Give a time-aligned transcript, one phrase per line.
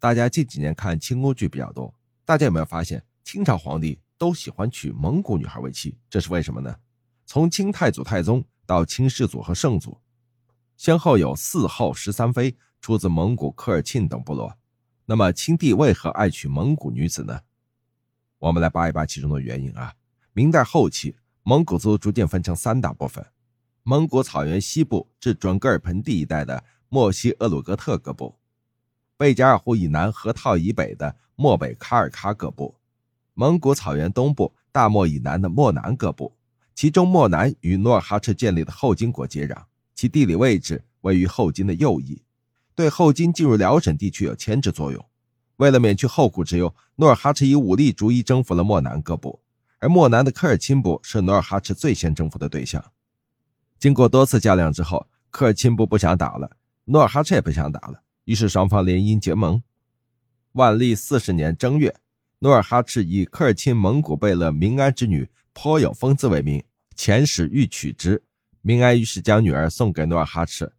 [0.00, 1.92] 大家近几年看清宫剧比较多，
[2.24, 5.98] 大家有没有发现清朝皇帝都喜欢娶蒙古女孩为妻？
[6.08, 6.76] 这是为什么呢？
[7.26, 9.98] 从清太祖、太宗到清世祖和圣祖，
[10.76, 14.56] 先后有四后十三妃出自蒙古科尔沁等部落。
[15.04, 17.40] 那么清帝为何爱娶蒙古女子呢？
[18.38, 19.92] 我们来扒一扒其中的原因啊。
[20.32, 23.26] 明代后期，蒙古族逐渐分成三大部分：
[23.82, 28.37] 蒙古草原西部至准噶尔盆地一带的莫西厄鲁格特各部。
[29.18, 32.76] 贝加尔湖以南河套以北的漠北喀尔喀各部，
[33.34, 36.36] 蒙古草原东部大漠以南的漠南各部，
[36.72, 42.22] 其中漠南与努尔哈赤建立的后金国接壤，其地理位置位于后金的右翼，
[42.76, 45.04] 对后金进入辽沈地区有牵制作用。
[45.56, 49.40] 为了免去后顾之忧，努尔哈赤以武力逐一征服了漠南各部，
[49.80, 52.92] 而漠南的科尔沁部是努尔哈赤最先征服的对象。
[53.80, 56.52] 经过多次较量之后，科尔沁部不想打了，
[56.84, 58.00] 努尔哈赤也不想打了。
[58.28, 59.62] 于是双方联姻结盟。
[60.52, 61.96] 万历四十年正月，
[62.40, 66.62] 努尔哈赤以科尔沁蒙古贝勒明安之女颇有风姿为名，
[66.94, 68.22] 遣使欲娶之。
[68.60, 70.70] 明安于是将女儿送给努尔哈赤，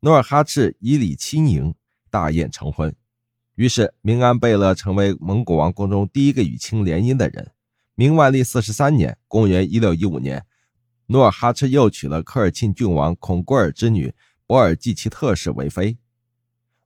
[0.00, 1.74] 努尔哈赤以礼亲迎，
[2.08, 2.96] 大宴成婚。
[3.56, 7.50] 于是明安贝勒成为蒙古王宫中第一个与清联姻的人。
[7.96, 10.42] 明万历四十三年（公元一六一五年），
[11.08, 14.14] 努尔哈赤又娶了科尔沁郡王孔郭尔之女
[14.46, 15.98] 博尔济其特氏为妃。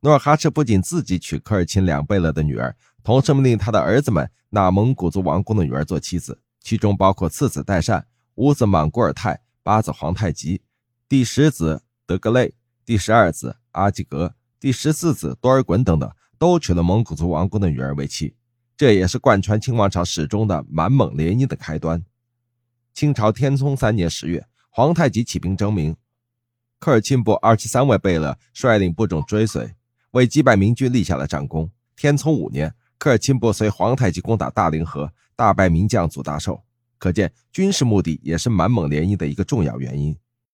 [0.05, 10.61] 努尔哈赤不仅自己娶科尔沁两贝勒的女儿，同时命令他的儿子们纳蒙古族王公的女儿做妻子，其中包括次子代善、五子满古尔泰、八子皇太极、
[11.09, 12.53] 第十子德格类、
[12.85, 18.35] 第十二子阿济格、第十四子多尔衮等等，都娶了蒙古族王公的女儿为妻。
[18.77, 22.05] 这也是贯穿清王朝始终的满蒙联姻的开端。
[22.93, 25.95] 清朝天聪三年十月，皇太极起兵征明，
[26.81, 29.77] 科尔沁部二十三位贝勒率领部众追随。
[30.13, 31.71] 为击败明军立下了战功。
[31.97, 36.63] 天聪五年，科尔沁部随皇太极攻打大凌河，大败名将祖大寿。
[36.99, 40.17] 可见军事目的也是满蒙联姻的一个重要原因。